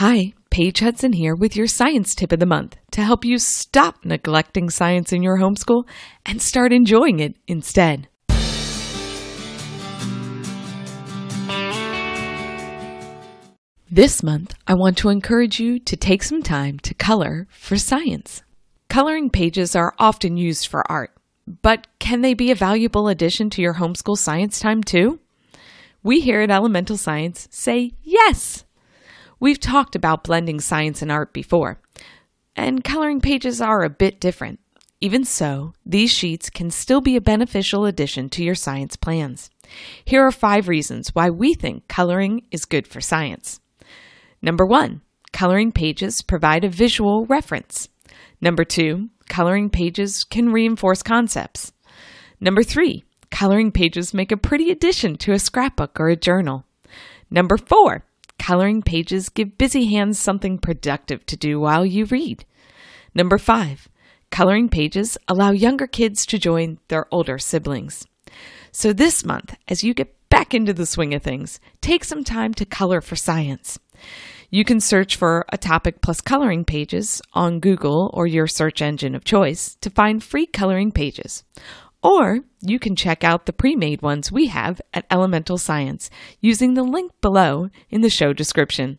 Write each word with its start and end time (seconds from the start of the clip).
Hi, 0.00 0.32
Paige 0.48 0.80
Hudson 0.80 1.12
here 1.12 1.34
with 1.34 1.54
your 1.54 1.66
science 1.66 2.14
tip 2.14 2.32
of 2.32 2.40
the 2.40 2.46
month 2.46 2.74
to 2.92 3.02
help 3.02 3.22
you 3.22 3.36
stop 3.36 4.02
neglecting 4.02 4.70
science 4.70 5.12
in 5.12 5.22
your 5.22 5.36
homeschool 5.36 5.86
and 6.24 6.40
start 6.40 6.72
enjoying 6.72 7.20
it 7.20 7.36
instead. 7.46 8.08
This 13.90 14.22
month, 14.22 14.54
I 14.66 14.72
want 14.72 14.96
to 14.96 15.10
encourage 15.10 15.60
you 15.60 15.78
to 15.80 15.96
take 15.98 16.22
some 16.22 16.42
time 16.42 16.78
to 16.78 16.94
color 16.94 17.46
for 17.50 17.76
science. 17.76 18.42
Coloring 18.88 19.28
pages 19.28 19.76
are 19.76 19.94
often 19.98 20.38
used 20.38 20.66
for 20.66 20.90
art, 20.90 21.10
but 21.60 21.86
can 21.98 22.22
they 22.22 22.32
be 22.32 22.50
a 22.50 22.54
valuable 22.54 23.06
addition 23.08 23.50
to 23.50 23.60
your 23.60 23.74
homeschool 23.74 24.16
science 24.16 24.60
time 24.60 24.82
too? 24.82 25.20
We 26.02 26.20
here 26.20 26.40
at 26.40 26.50
Elemental 26.50 26.96
Science 26.96 27.48
say 27.50 27.92
yes! 28.02 28.64
We've 29.40 29.58
talked 29.58 29.96
about 29.96 30.24
blending 30.24 30.60
science 30.60 31.00
and 31.00 31.10
art 31.10 31.32
before, 31.32 31.80
and 32.54 32.84
coloring 32.84 33.22
pages 33.22 33.62
are 33.62 33.82
a 33.82 33.88
bit 33.88 34.20
different. 34.20 34.60
Even 35.00 35.24
so, 35.24 35.72
these 35.86 36.10
sheets 36.10 36.50
can 36.50 36.70
still 36.70 37.00
be 37.00 37.16
a 37.16 37.22
beneficial 37.22 37.86
addition 37.86 38.28
to 38.28 38.44
your 38.44 38.54
science 38.54 38.96
plans. 38.96 39.48
Here 40.04 40.22
are 40.22 40.30
five 40.30 40.68
reasons 40.68 41.14
why 41.14 41.30
we 41.30 41.54
think 41.54 41.88
coloring 41.88 42.42
is 42.50 42.66
good 42.66 42.86
for 42.86 43.00
science. 43.00 43.60
Number 44.42 44.66
one, 44.66 45.00
coloring 45.32 45.72
pages 45.72 46.20
provide 46.20 46.64
a 46.64 46.68
visual 46.68 47.24
reference. 47.24 47.88
Number 48.42 48.62
two, 48.62 49.08
coloring 49.30 49.70
pages 49.70 50.22
can 50.22 50.52
reinforce 50.52 51.02
concepts. 51.02 51.72
Number 52.40 52.62
three, 52.62 53.04
coloring 53.30 53.72
pages 53.72 54.12
make 54.12 54.32
a 54.32 54.36
pretty 54.36 54.70
addition 54.70 55.16
to 55.16 55.32
a 55.32 55.38
scrapbook 55.38 55.98
or 55.98 56.08
a 56.08 56.16
journal. 56.16 56.66
Number 57.30 57.56
four, 57.56 58.04
coloring 58.40 58.80
pages 58.80 59.28
give 59.28 59.58
busy 59.58 59.84
hands 59.94 60.18
something 60.18 60.58
productive 60.58 61.24
to 61.26 61.36
do 61.36 61.60
while 61.60 61.84
you 61.84 62.06
read. 62.06 62.44
Number 63.14 63.36
five, 63.36 63.88
coloring 64.30 64.70
pages 64.70 65.18
allow 65.28 65.50
younger 65.50 65.86
kids 65.86 66.24
to 66.26 66.38
join 66.38 66.78
their 66.88 67.06
older 67.12 67.38
siblings. 67.38 68.06
So 68.72 68.92
this 68.94 69.24
month, 69.26 69.56
as 69.68 69.84
you 69.84 69.92
get 69.92 70.16
back 70.30 70.54
into 70.54 70.72
the 70.72 70.86
swing 70.86 71.12
of 71.12 71.22
things, 71.22 71.60
take 71.82 72.02
some 72.02 72.24
time 72.24 72.54
to 72.54 72.64
color 72.64 73.02
for 73.02 73.14
science. 73.14 73.78
You 74.48 74.64
can 74.64 74.80
search 74.80 75.16
for 75.16 75.44
a 75.52 75.58
topic 75.58 76.00
plus 76.00 76.22
coloring 76.22 76.64
pages 76.64 77.20
on 77.34 77.60
Google 77.60 78.10
or 78.14 78.26
your 78.26 78.46
search 78.46 78.80
engine 78.80 79.14
of 79.14 79.22
choice 79.22 79.76
to 79.82 79.90
find 79.90 80.24
free 80.24 80.46
coloring 80.46 80.92
pages. 80.92 81.44
Or 82.02 82.40
you 82.60 82.78
can 82.78 82.96
check 82.96 83.24
out 83.24 83.46
the 83.46 83.52
pre 83.52 83.76
made 83.76 84.02
ones 84.02 84.32
we 84.32 84.46
have 84.46 84.80
at 84.94 85.06
Elemental 85.10 85.58
Science 85.58 86.10
using 86.40 86.74
the 86.74 86.82
link 86.82 87.12
below 87.20 87.68
in 87.90 88.00
the 88.00 88.10
show 88.10 88.32
description. 88.32 88.98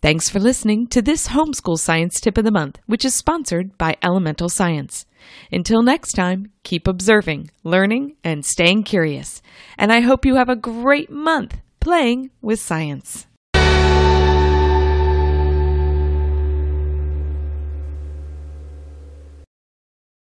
Thanks 0.00 0.28
for 0.28 0.38
listening 0.38 0.86
to 0.88 1.00
this 1.00 1.28
Homeschool 1.28 1.78
Science 1.78 2.20
Tip 2.20 2.36
of 2.36 2.44
the 2.44 2.50
Month, 2.50 2.78
which 2.84 3.06
is 3.06 3.14
sponsored 3.14 3.78
by 3.78 3.96
Elemental 4.02 4.50
Science. 4.50 5.06
Until 5.50 5.82
next 5.82 6.12
time, 6.12 6.50
keep 6.62 6.86
observing, 6.86 7.50
learning, 7.62 8.16
and 8.22 8.44
staying 8.44 8.82
curious. 8.82 9.40
And 9.78 9.90
I 9.90 10.00
hope 10.00 10.26
you 10.26 10.34
have 10.36 10.50
a 10.50 10.56
great 10.56 11.10
month 11.10 11.56
playing 11.80 12.30
with 12.42 12.60
science. 12.60 13.26